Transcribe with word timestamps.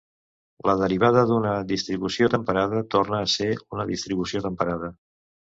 La 0.69 0.73
derivada 0.79 1.25
d'una 1.31 1.51
distribució 1.73 2.31
temperada 2.37 2.83
torna 2.97 3.21
a 3.27 3.31
ser 3.35 3.51
una 3.77 3.89
distribució 3.93 4.43
temperada. 4.49 4.95